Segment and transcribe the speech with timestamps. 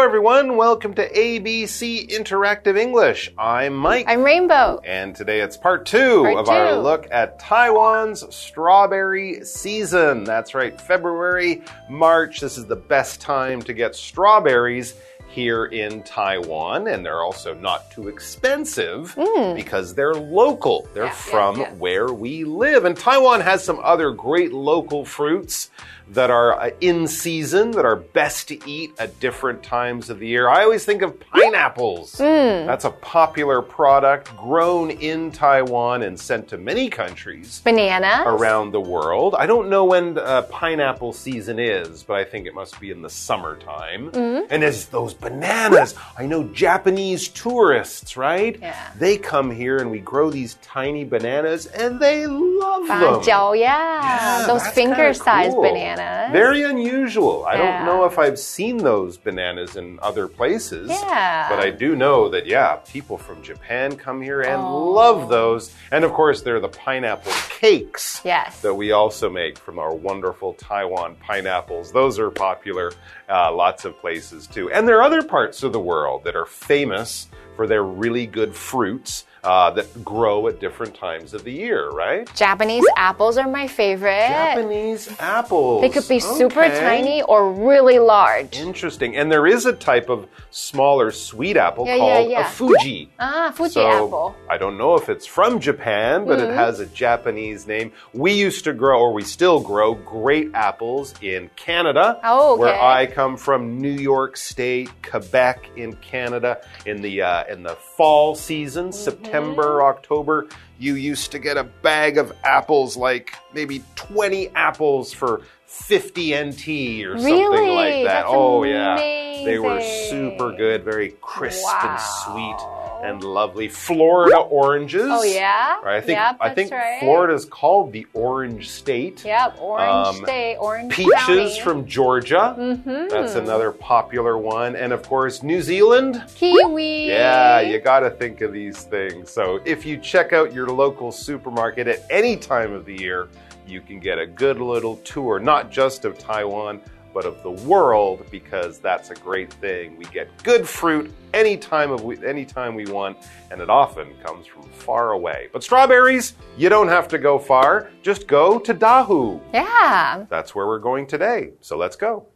[0.00, 0.56] everyone.
[0.56, 3.30] Welcome to ABC Interactive English.
[3.36, 4.06] I'm Mike.
[4.08, 4.80] I'm Rainbow.
[4.82, 10.24] And today it's part two Part of our look at Taiwan's strawberry season.
[10.24, 12.40] That's right, February, March.
[12.40, 14.94] This is the best time to get strawberries
[15.28, 16.88] here in Taiwan.
[16.88, 19.54] And they're also not too expensive mm.
[19.54, 20.88] because they're local.
[20.94, 21.04] They're.
[21.04, 21.74] Yeah, from yeah, yeah.
[21.74, 22.86] where we live.
[22.86, 25.70] And Taiwan has some other great local fruits
[26.08, 30.26] that are uh, in season, that are best to eat at different times of the
[30.28, 30.48] year.
[30.48, 32.16] I always think of pineapples.
[32.18, 32.22] Hmm.
[32.66, 38.22] That's a popular product grown in Taiwan and sent to many countries Banana.
[38.26, 39.34] around the world.
[39.36, 43.02] I don't know when uh, pineapple season is, but I think it must be in
[43.02, 44.10] the summertime.
[44.12, 44.46] Mm-hmm.
[44.50, 48.56] And as those bananas, I know Japanese tourists, right?
[48.60, 48.92] Yeah.
[48.98, 53.22] They come here and we grow these tiny bananas and they love them.
[53.26, 53.66] yeah.
[53.66, 55.62] Yeah, Those finger-sized cool.
[55.62, 55.95] bananas.
[55.96, 57.44] Very unusual.
[57.46, 60.90] I don't know if I've seen those bananas in other places.
[60.90, 61.48] Yeah.
[61.48, 64.90] But I do know that, yeah, people from Japan come here and Oh.
[64.90, 65.74] love those.
[65.90, 68.60] And of course, they're the pineapple cakes Yes.
[68.60, 71.92] that we also make from our wonderful Taiwan pineapples.
[71.92, 72.92] Those are popular
[73.28, 74.70] uh, lots of places too.
[74.70, 78.54] And there are other parts of the world that are famous for their really good
[78.54, 82.28] fruits uh, that grow at different times of the year, right?
[82.34, 84.26] Japanese apples are my favorite.
[84.28, 85.82] Japanese apples.
[85.82, 88.56] They could be super tiny or really large.
[88.58, 89.16] Interesting.
[89.16, 92.46] And there is a type of smaller sweet apple Yeah, yeah, called yeah.
[92.48, 93.10] a Fuji.
[93.20, 94.36] Ah, Fuji So apple.
[94.50, 96.50] I don't know if it's from Japan, but Mm-hmm.
[96.50, 97.92] it has a Japanese name.
[98.12, 102.60] We used to grow, or we still grow, great apples in Canada, Oh, okay.
[102.60, 106.60] where I come from, New York State, Quebec in Canada.
[106.84, 108.92] In the uh, in the fall season, Mm-hmm.
[108.92, 109.35] September,
[109.82, 110.46] October,
[110.78, 115.42] you used to get a bag of apples, like maybe twenty apples for.
[115.68, 116.68] 50 NT
[117.04, 118.04] or something like that.
[118.04, 118.96] That's oh, yeah.
[119.44, 123.68] They were super good, very crisp and sweet and lovely.
[123.68, 125.06] Florida oranges.
[125.08, 125.80] Oh, yeah?
[125.80, 127.00] Right, I think Yep, I think right.
[127.00, 129.24] Florida's called the Orange State.
[129.24, 131.60] Yep, orange Um, state, orange Peaches county.
[131.60, 132.54] from Georgia.
[132.58, 133.08] Mm-hmm.
[133.08, 134.76] That's another popular one.
[134.76, 136.22] And of course, New Zealand.
[136.34, 137.08] kiwi.
[137.08, 139.30] Yeah, you got to think of these things.
[139.30, 143.28] So if you check out your local supermarket at any time of the year,
[143.66, 146.80] you can get a good little tour, not just of Taiwan,
[147.16, 149.96] but of the world, because that's a great thing.
[149.96, 153.16] We get good fruit any time of we, any time we want,
[153.50, 155.48] and it often comes from far away.
[155.50, 157.90] But strawberries, you don't have to go far.
[158.02, 159.40] Just go to Dahu.
[159.54, 160.26] Yeah.
[160.28, 161.52] That's where we're going today.
[161.62, 162.26] So let's go.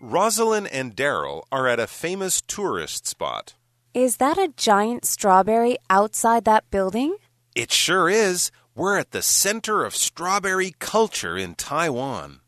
[0.00, 3.56] Rosalind and Daryl are at a famous tourist spot.
[3.92, 7.16] Is that a giant strawberry outside that building?
[7.54, 8.52] It sure is.
[8.76, 12.40] We're at the center of strawberry culture in Taiwan.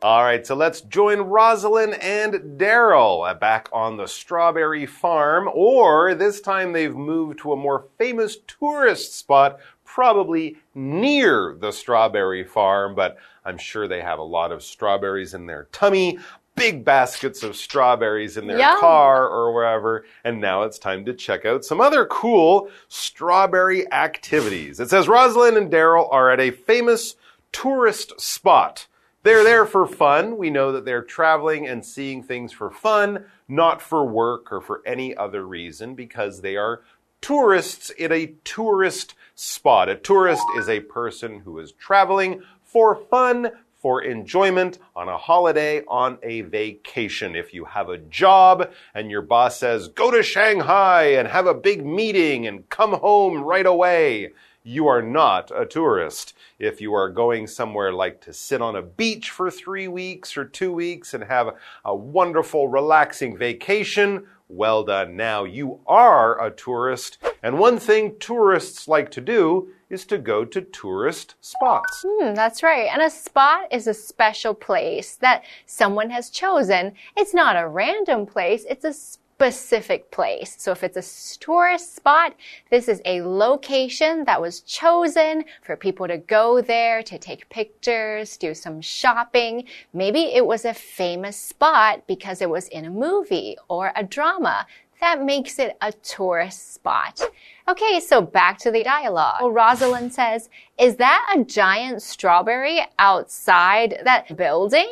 [0.00, 6.14] All right, so let's join Rosalind and Daryl uh, back on the strawberry farm, or
[6.14, 12.94] this time they've moved to a more famous tourist spot, probably near the strawberry farm,
[12.94, 16.18] but I'm sure they have a lot of strawberries in their tummy,
[16.58, 18.80] big baskets of strawberries in their Yum.
[18.80, 24.80] car or wherever, and now it's time to check out some other cool strawberry activities.
[24.80, 27.16] It says Rosalind and Daryl are at a famous
[27.52, 28.86] tourist spot.
[29.22, 30.36] They're there for fun.
[30.36, 34.80] We know that they're traveling and seeing things for fun, not for work or for
[34.86, 36.82] any other reason, because they are
[37.20, 39.88] tourists in a tourist spot.
[39.88, 45.84] A tourist is a person who is traveling for fun, for enjoyment, on a holiday,
[45.86, 47.36] on a vacation.
[47.36, 51.54] If you have a job and your boss says, go to Shanghai and have a
[51.54, 54.32] big meeting and come home right away,
[54.64, 56.34] you are not a tourist.
[56.58, 60.44] If you are going somewhere like to sit on a beach for three weeks or
[60.44, 61.54] two weeks and have
[61.84, 65.16] a wonderful, relaxing vacation, well done.
[65.16, 67.18] Now you are a tourist.
[67.42, 72.04] And one thing tourists like to do is to go to tourist spots.
[72.06, 72.88] Hmm, that's right.
[72.92, 76.92] And a spot is a special place that someone has chosen.
[77.16, 78.92] It's not a random place, it's a
[79.38, 80.56] specific place.
[80.58, 82.34] So if it's a tourist spot,
[82.70, 88.36] this is a location that was chosen for people to go there to take pictures,
[88.36, 89.64] do some shopping.
[89.92, 94.66] Maybe it was a famous spot because it was in a movie or a drama.
[95.00, 97.20] That makes it a tourist spot.
[97.68, 99.38] Okay, so back to the dialogue.
[99.40, 100.48] Well, Rosalind says,
[100.78, 104.90] Is that a giant strawberry outside that building?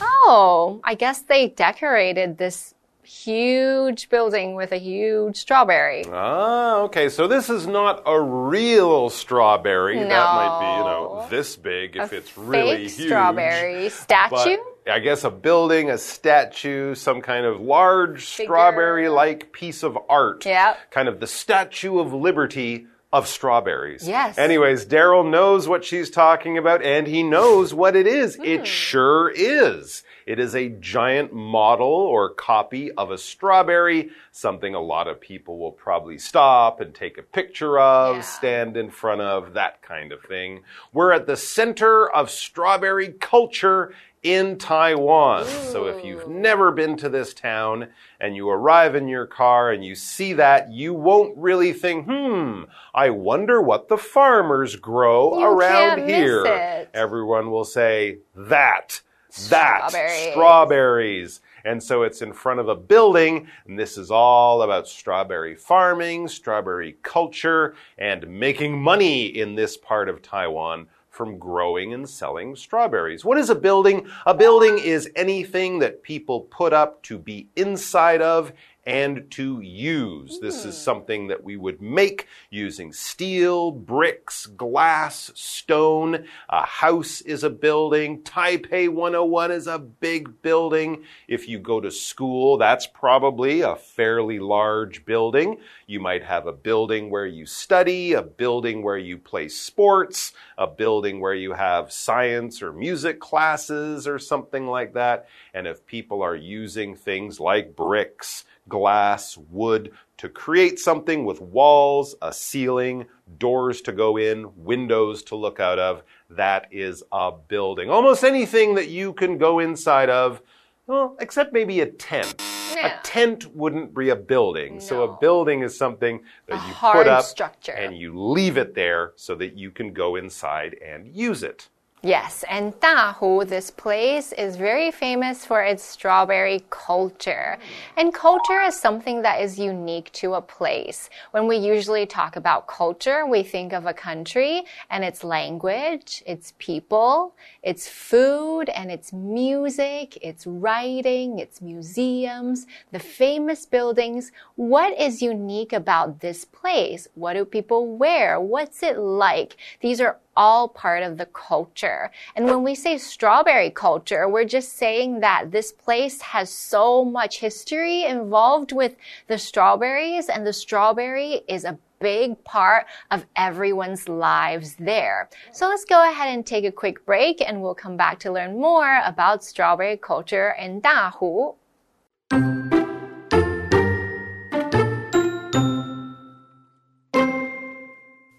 [0.00, 6.04] Oh, I guess they decorated this huge building with a huge strawberry.
[6.10, 7.08] Ah, okay.
[7.08, 9.98] So this is not a real strawberry.
[9.98, 13.08] That might be, you know, this big if a it's really fake huge.
[13.08, 14.56] strawberry statue.
[14.90, 20.44] I guess a building, a statue, some kind of large strawberry like piece of art.
[20.44, 20.90] Yep.
[20.90, 24.06] Kind of the Statue of Liberty of strawberries.
[24.08, 24.36] Yes.
[24.38, 28.34] Anyways, Daryl knows what she's talking about and he knows what it is.
[28.34, 28.42] Hmm.
[28.44, 30.02] It sure is.
[30.26, 35.58] It is a giant model or copy of a strawberry, something a lot of people
[35.58, 38.22] will probably stop and take a picture of, Yeah.
[38.22, 40.62] stand in front of, that kind of thing.
[40.92, 45.44] We're at the center of strawberry culture in Taiwan.
[45.44, 47.88] So if you've never been to this town
[48.18, 52.62] and you arrive in your car and you see that, you won't really think, hmm,
[52.94, 56.88] I wonder what the farmers grow You around here.
[56.94, 59.02] Everyone will say, that,
[59.50, 60.30] that, Strawberries.
[60.32, 61.40] strawberries.
[61.66, 66.28] And so it's in front of a building, and this is all about strawberry farming,
[66.28, 73.24] strawberry culture, and making money in this part of Taiwan from growing and selling strawberries.
[73.24, 74.08] What is a building?
[74.26, 78.52] A building is anything that people put up to be inside of
[78.86, 80.38] and to use.
[80.40, 80.82] This is hmm.
[80.82, 86.26] something that we would make using steel, bricks, glass, stone.
[86.48, 88.22] A house is a building.
[88.22, 91.04] Taipei 101 is a big building.
[91.28, 95.58] If you go to school, that's probably a fairly large building.
[95.86, 100.66] You might have a building where you study, a building where you play sports, a
[100.66, 105.26] building where you have science or music classes or something like that.
[105.54, 112.14] And if people are using things like bricks, glass, wood to create something with walls,
[112.22, 113.06] a ceiling,
[113.38, 117.90] doors to go in, windows to look out of, that is a building.
[117.90, 120.40] Almost anything that you can go inside of,
[120.86, 122.40] well, except maybe a tent.
[122.82, 124.80] A tent wouldn't be a building.
[124.80, 127.72] So a building is something that A you put up structure.
[127.72, 131.68] and you leave it there so that you can go inside and use it.
[132.04, 137.56] Yes, and Dahu, this place, is very famous for its strawberry culture.
[137.96, 141.08] And culture is something that is unique to a place.
[141.30, 146.52] When we usually talk about culture, we think of a country and its language, its
[146.58, 154.30] people, its food, and its music, its writing, its museums, the famous buildings.
[154.56, 157.08] What is unique about this place?
[157.14, 158.38] What do people wear?
[158.38, 159.56] What's it like?
[159.80, 162.10] These are all part of the culture.
[162.36, 167.40] And when we say strawberry culture, we're just saying that this place has so much
[167.40, 168.96] history involved with
[169.28, 175.28] the strawberries, and the strawberry is a big part of everyone's lives there.
[175.52, 178.60] So let's go ahead and take a quick break, and we'll come back to learn
[178.60, 181.54] more about strawberry culture in Dahu.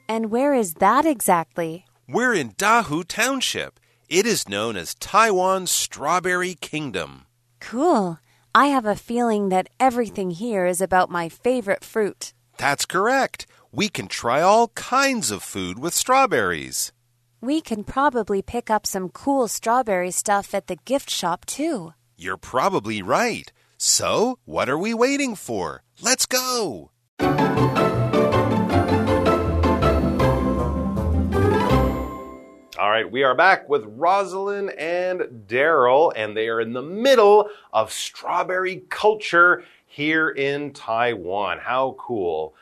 [0.08, 1.86] And where is that exactly?
[2.08, 3.80] We're in Dahu Township.
[4.08, 7.26] It is known as Taiwan's Strawberry Kingdom.
[7.60, 8.20] Cool.
[8.54, 12.32] I have a feeling that everything here is about my favorite fruit.
[12.60, 13.48] That's correct.
[13.72, 16.92] We can try all kinds of food with strawberries.
[17.42, 21.96] We can probably pick up some cool strawberry stuff at the gift shop, too.
[22.18, 23.52] You're probably right.
[23.78, 25.82] So, what are we waiting for?
[26.02, 26.92] Let's go!
[32.78, 37.50] All right, we are back with Rosalind and Daryl, and they are in the middle
[37.72, 41.60] of strawberry culture here in Taiwan.
[41.60, 42.54] How cool!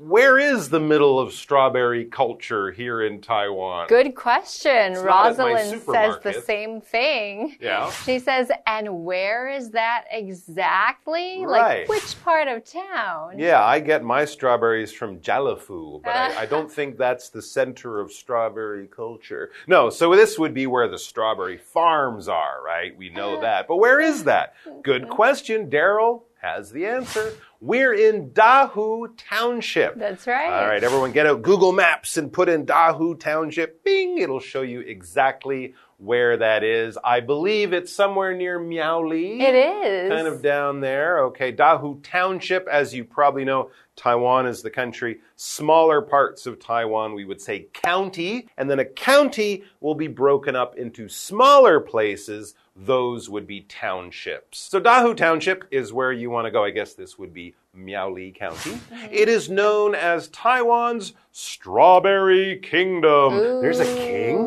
[0.00, 3.88] Where is the middle of strawberry culture here in Taiwan?
[3.88, 4.92] Good question.
[4.92, 7.56] It's not at my Rosalind says the same thing.
[7.60, 7.90] Yeah.
[7.90, 11.44] She says, and where is that exactly?
[11.44, 11.80] Right.
[11.80, 13.40] Like, which part of town?
[13.40, 17.98] Yeah, I get my strawberries from Jalafu, but I, I don't think that's the center
[17.98, 19.50] of strawberry culture.
[19.66, 22.96] No, so this would be where the strawberry farms are, right?
[22.96, 23.40] We know uh-huh.
[23.40, 23.66] that.
[23.66, 24.54] But where is that?
[24.84, 25.14] Good uh-huh.
[25.14, 25.68] question.
[25.68, 27.34] Daryl has the answer.
[27.60, 29.98] We're in Dahu Township.
[29.98, 30.62] That's right.
[30.62, 33.84] All right, everyone get out Google Maps and put in Dahu Township.
[33.84, 36.96] Bing, it'll show you exactly where that is.
[37.04, 40.10] I believe it's somewhere near Miaoli It is.
[40.10, 41.24] kind of down there.
[41.24, 45.18] Okay, Dahu Township, as you probably know, Taiwan is the country.
[45.34, 48.46] Smaller parts of Taiwan, we would say county.
[48.56, 52.54] And then a county will be broken up into smaller places.
[52.76, 54.60] Those would be townships.
[54.60, 56.62] So Dahu Township is where you want to go.
[56.62, 58.78] I guess this would be Miaoli County.
[59.10, 63.36] It is known as Taiwan's Strawberry Kingdom.
[63.60, 64.46] There's a king?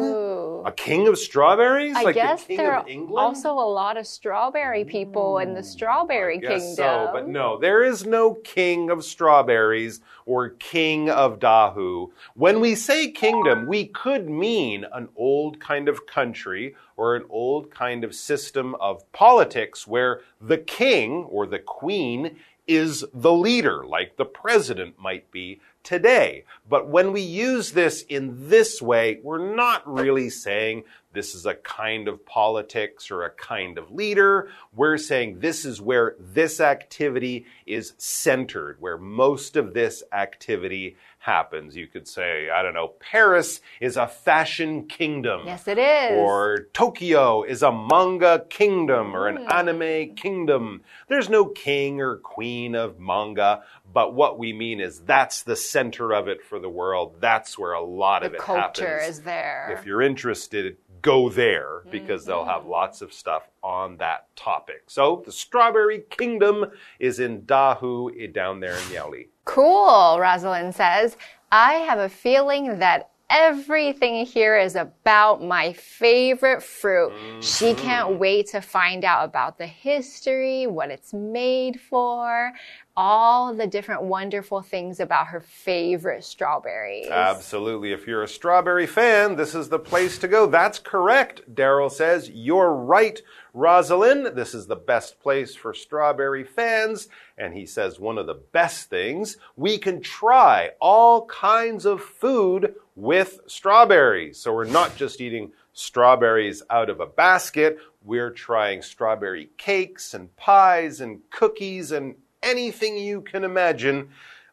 [0.65, 1.96] A king of strawberries?
[1.96, 3.20] I like guess the king there of are England?
[3.20, 6.75] also a lot of strawberry people in the hmm, strawberry Guess kingdom.
[6.75, 12.12] so, but no, there is no king of strawberries or king of Dahu.
[12.36, 17.72] When we say kingdom, we could mean an old kind of country or an old
[17.72, 22.38] kind of system of politics where the king or the queen
[22.68, 26.46] is the leader, like the president might be today.
[26.70, 30.84] But when we use this in this way, we're not really saying
[31.14, 34.50] this is a kind of politics or a kind of leader.
[34.74, 41.75] We're saying this is where this activity is centered, where most of this activity happens.
[41.75, 45.42] You could say, I don't know, Paris is a fashion kingdom.
[45.46, 46.18] Yes, it is.
[46.18, 50.82] Or Tokyo is a manga kingdom or an anime kingdom.
[51.08, 53.63] There's no king or queen of manga,
[53.94, 57.18] but what we mean is that's the center of it for the world.
[57.20, 59.18] That's where a lot the of it culture happens.
[59.20, 59.78] is there.
[59.78, 64.84] If you're interested, go there because they'll have lots of stuff on that topic.
[64.88, 66.65] So the Strawberry Kingdom
[67.00, 69.27] is in Dahu, eh, down there in Miaoli.
[69.46, 71.17] Cool, Rosalind says.
[71.51, 77.13] I have a feeling that everything here is about my favorite fruit.
[77.39, 82.51] She can't wait to find out about the history, what it's made for,
[82.95, 87.07] all the different wonderful things about her favorite strawberries.
[87.10, 87.91] Absolutely.
[87.91, 90.45] If you're a strawberry fan, this is the place to go.
[90.45, 92.29] That's correct, Daryl says.
[92.29, 93.21] You're right,
[93.53, 94.36] Rosalind.
[94.36, 97.07] This is the best place for strawberry fans.
[97.38, 102.75] And he says one of the best things, we can try all kinds of food
[102.95, 104.38] with strawberries.
[104.38, 107.77] So we're not just eating strawberries out of a basket.
[108.03, 114.10] We're trying strawberry cakes and pies and cookies and anything you can imagine.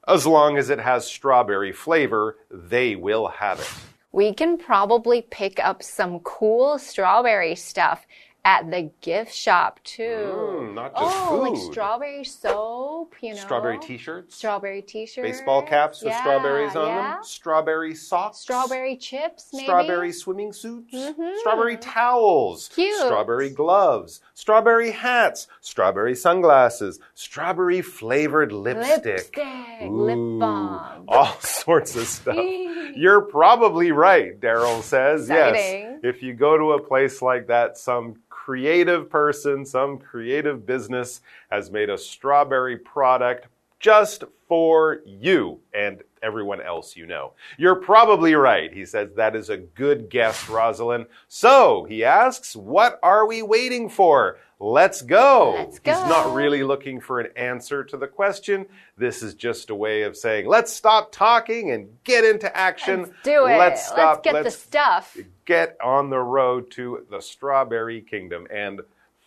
[0.07, 3.71] As long as it has strawberry flavor, they will have it.
[4.11, 8.07] We can probably pick up some cool strawberry stuff
[8.45, 10.03] at the gift shop too.
[10.03, 13.41] Mm, not just oh, like strawberry soap, you know.
[13.41, 15.27] Strawberry t shirts, Strawberry t-shirts.
[15.29, 17.15] baseball caps with Yeah, strawberries on yeah.
[17.15, 19.65] them, strawberry socks, Strawberry chips, maybe.
[19.65, 21.37] strawberry swimming suits, Mm -hmm.
[21.39, 22.95] strawberry towels, Cute.
[22.97, 29.05] strawberry gloves, strawberry hats, strawberry sunglasses, strawberry flavored lipstick.
[29.37, 31.05] Lipstick, lip balm.
[31.09, 32.37] All sorts of stuff.
[32.97, 35.29] You're probably right, Daryl says.
[35.29, 35.83] Exciting.
[35.83, 36.01] Yes.
[36.03, 38.17] If you go to a place like that, some
[38.49, 43.47] creative person, some creative business has made a strawberry product
[43.79, 47.35] just for you and everyone else you know.
[47.59, 48.73] You're probably right.
[48.73, 51.09] He says that is a good guess, Rosalind.
[51.29, 54.39] So he asks, what are we waiting for?
[54.61, 55.55] Let's go.
[55.57, 58.67] Let's He's not really looking for an answer to the question.
[58.97, 63.03] This is just a way of saying, let's stop talking and get into action.
[63.03, 63.57] Let's do it.
[63.57, 64.25] Let's stop.
[64.25, 65.17] get the stuff.
[65.45, 68.81] get on the road to the strawberry kingdom and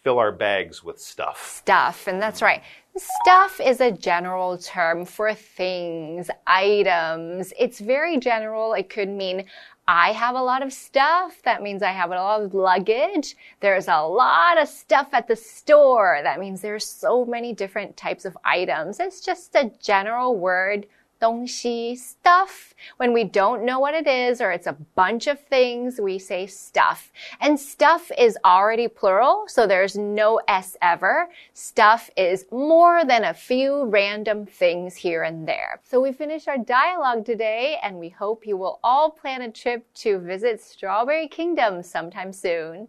[0.04, 1.46] fill our bags with stuff.
[1.58, 2.62] Stuff, and that's right.
[2.98, 7.54] Stuff is a general term for things, items.
[7.58, 8.74] It's very general.
[8.74, 9.46] It could mean
[9.88, 11.42] I have a lot of stuff.
[11.44, 13.36] That means I have a lot of luggage.
[13.60, 16.20] There's a lot of stuff at the store.
[16.24, 19.00] That means there's so many different types of items.
[19.00, 20.86] It's just a general word
[21.22, 22.74] 东西, stuff.
[22.98, 26.48] When we don't know what it is or it's a bunch of things, we say
[26.48, 27.12] stuff.
[27.40, 31.30] And stuff is already plural, so there's no S ever.
[31.54, 35.80] Stuff is more than a few random things here and there.
[35.84, 39.86] So we finished our dialogue today and we hope you will all plan a trip
[40.02, 42.88] to visit Strawberry Kingdom sometime soon.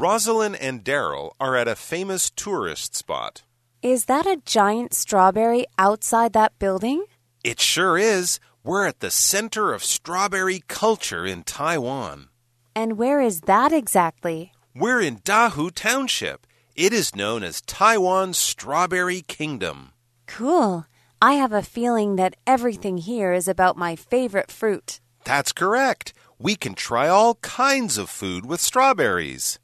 [0.00, 3.42] Rosalind and Daryl are at a famous tourist spot.
[3.82, 7.06] Is that a giant strawberry outside that building?
[7.42, 8.38] It sure is.
[8.62, 12.28] We're at the center of strawberry culture in Taiwan.
[12.76, 14.52] And where is that exactly?
[14.74, 16.46] We're in Dahu Township.
[16.76, 19.92] It is known as Taiwan's Strawberry Kingdom.
[20.26, 20.84] Cool.
[21.22, 25.00] I have a feeling that everything here is about my favorite fruit.
[25.24, 26.12] That's correct.
[26.38, 29.58] We can try all kinds of food with strawberries.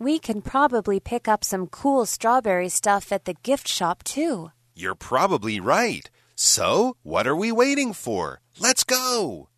[0.00, 4.50] We can probably pick up some cool strawberry stuff at the gift shop too.
[4.74, 6.10] You're probably right.
[6.34, 8.40] So, what are we waiting for?
[8.60, 9.48] Let's go!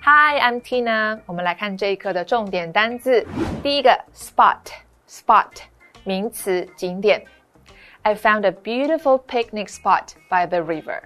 [0.00, 1.20] Hi, I'm Tina。
[1.26, 3.24] 我们来看这一课的重点单字。
[3.62, 5.62] 第一个，spot，spot，
[6.02, 7.24] 名词，景点。
[8.02, 11.02] I found a beautiful picnic spot by the river。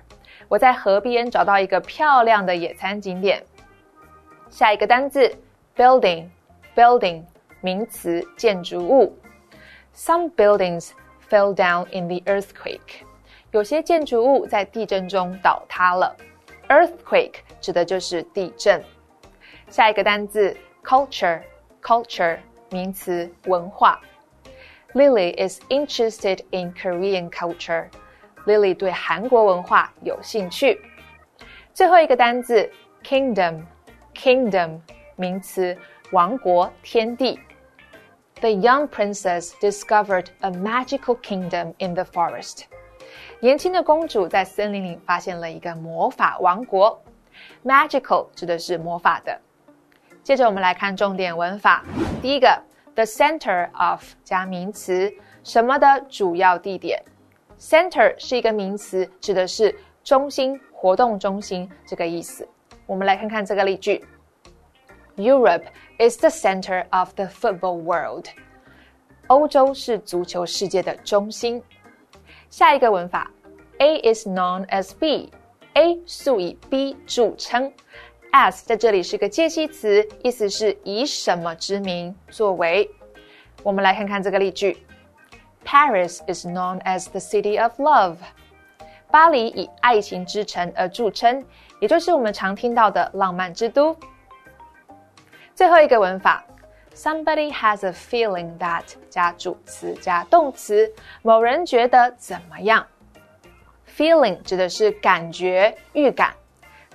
[0.49, 3.45] 我在河边找到一个漂亮的野餐景点。
[4.51, 5.37] 下一个单字，
[5.77, 7.25] building，building，
[7.61, 9.19] 名词，建筑物。
[9.95, 10.91] Some buildings
[11.29, 13.03] fell down in the earthquake。
[13.51, 16.15] 有些建筑物在地震中倒塌了。
[16.69, 18.85] Earthquake 指的就是地震。
[19.69, 22.39] 下一个单字 culture，culture
[22.71, 24.01] 名词文化。
[24.95, 27.89] Lily is interested in Korean culture.
[28.47, 30.81] Lily 对韩国文化有兴趣。
[31.73, 32.71] 最后一个单字
[34.22, 34.80] Kingdom，
[35.16, 35.76] 名词
[36.12, 37.40] 王国、天地。
[38.40, 42.66] The young princess discovered a magical kingdom in the forest.
[43.40, 47.02] 年轻的公主在森林里发现了一个魔法王国。
[47.66, 49.42] Magical 指的是魔法的。
[50.22, 51.84] 接着我们来看重点文法。
[52.22, 52.62] 第一个
[52.94, 55.12] ，the center of 加名词，
[55.44, 57.04] 什么的主要地点。
[57.58, 62.48] Center 是一个名词，指的是中心、活动中心这个意思。
[62.91, 64.05] 我们来看看这个例句：
[65.17, 65.65] Europe
[65.99, 68.27] is the center of the football world。
[69.29, 71.63] 欧洲是足球世界的中心。
[72.49, 73.31] 下一个文法，
[73.79, 77.73] A is known as B，A 素以 B 着称。
[78.33, 82.89] as 在这里是个介系词，意思是以什么之名作为。
[83.63, 84.77] 我们来看看这个例句：
[85.65, 88.17] Paris is known as the city of love。
[89.11, 91.45] 巴黎以爱情之城而着称，
[91.82, 93.98] 也就是我们常听到的浪漫之都。
[95.56, 96.46] 最后一个文法
[96.94, 102.86] ，Somebody has a feeling that 加主词加动词，某人觉得怎么样
[103.98, 106.36] ？Feeling 指的是感觉、预感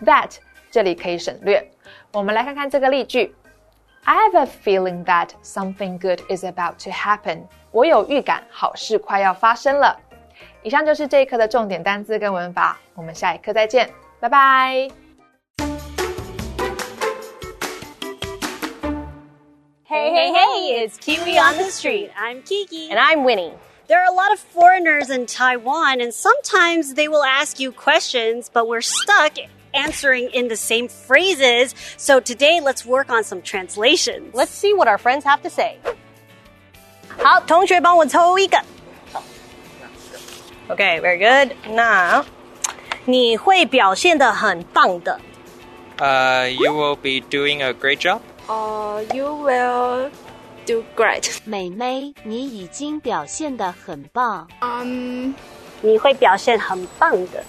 [0.04, 0.36] ，that
[0.70, 1.68] 这里可以省略。
[2.12, 3.34] 我们来看看这个例句
[4.04, 7.42] ：I have a feeling that something good is about to happen。
[7.72, 9.98] 我有预感，好事快要发生了。
[10.62, 14.89] 以上就是这一课的重点单词跟文法，我们下一课再见，拜拜。
[19.83, 22.11] Hey, hey, hey, it's Kiwi on the street.
[22.17, 22.89] I'm Kiki.
[22.89, 23.53] And I'm Winnie.
[23.87, 28.49] There are a lot of foreigners in Taiwan, and sometimes they will ask you questions,
[28.49, 29.33] but we're stuck
[29.73, 31.75] answering in the same phrases.
[31.97, 34.33] So today, let's work on some translations.
[34.33, 35.77] Let's see what our friends have to say.
[37.21, 38.57] 好，同学帮我抽一个。
[40.69, 41.53] Okay, very good.
[41.67, 42.25] 那
[43.05, 45.19] 你会表现得很棒的。
[45.97, 48.21] Uh, you will be doing a great job.
[48.47, 50.09] Uh, you will
[50.65, 51.37] do great.
[51.45, 54.47] 美眉，你已经表现得很棒。
[54.61, 55.33] Um,
[55.81, 57.43] 你会表现很棒的。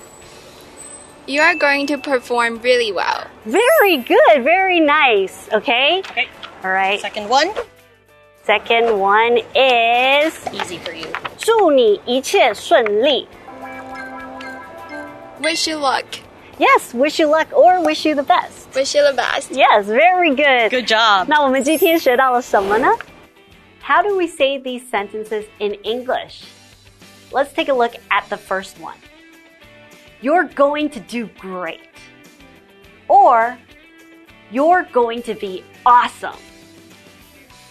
[1.27, 3.27] you are going to perform really well.
[3.47, 5.49] Very good, very nice.
[5.53, 6.03] Okay?
[6.11, 6.29] Okay.
[6.65, 7.01] All right.
[7.01, 7.51] Second one.
[8.45, 11.07] Second one is Easy for you.
[11.39, 13.29] 祝你一切顺利.
[15.41, 16.05] Wish you luck.
[16.59, 18.75] Yes, wish you luck or wish you the best.
[18.75, 19.51] Wish you the best.
[19.51, 20.71] Yes, very good.
[20.71, 21.27] Good job.
[21.29, 22.89] 那我们今天学到了什么呢?
[23.83, 26.45] How do we say these sentences in English?
[27.33, 28.97] Let's take a look at the first one.
[30.21, 31.81] You're going to do great.
[33.09, 33.59] Or,
[34.53, 36.39] you're going to be awesome.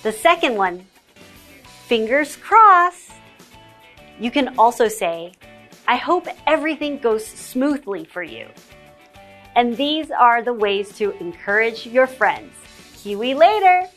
[0.03, 0.85] The second one,
[1.87, 3.11] fingers crossed.
[4.19, 5.31] You can also say,
[5.88, 8.48] I hope everything goes smoothly for you.
[9.54, 12.52] And these are the ways to encourage your friends.
[12.96, 13.88] Kiwi later!